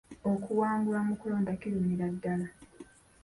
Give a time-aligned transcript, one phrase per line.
[0.31, 2.47] Okuwangulwa mu kulonda kirumira ddala.